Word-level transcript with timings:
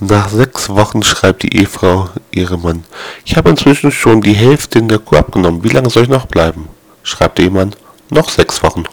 Nach 0.00 0.28
sechs 0.28 0.68
Wochen 0.70 1.04
schreibt 1.04 1.44
die 1.44 1.56
Ehefrau 1.56 2.08
ihrem 2.32 2.62
Mann, 2.62 2.84
ich 3.24 3.36
habe 3.36 3.50
inzwischen 3.50 3.92
schon 3.92 4.22
die 4.22 4.34
Hälfte 4.34 4.80
in 4.80 4.88
der 4.88 4.98
Kuh 4.98 5.16
abgenommen, 5.16 5.62
wie 5.62 5.68
lange 5.68 5.88
soll 5.88 6.02
ich 6.02 6.08
noch 6.08 6.26
bleiben? 6.26 6.68
Schreibt 7.04 7.38
der 7.38 7.44
Ehemann, 7.44 7.76
noch 8.10 8.28
sechs 8.28 8.62
Wochen. 8.64 8.84